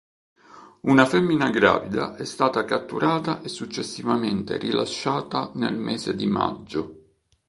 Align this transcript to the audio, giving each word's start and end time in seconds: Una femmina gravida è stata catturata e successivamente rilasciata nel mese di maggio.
Una 0.79 1.05
femmina 1.05 1.51
gravida 1.51 2.15
è 2.15 2.25
stata 2.25 2.65
catturata 2.65 3.41
e 3.43 3.49
successivamente 3.49 4.57
rilasciata 4.57 5.51
nel 5.53 5.77
mese 5.77 6.15
di 6.15 6.25
maggio. 6.25 7.19